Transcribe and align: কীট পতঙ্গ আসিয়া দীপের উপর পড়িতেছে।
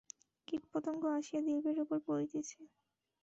কীট 0.47 0.63
পতঙ্গ 0.71 1.03
আসিয়া 1.17 1.41
দীপের 1.45 1.77
উপর 1.83 1.97
পড়িতেছে। 2.07 2.59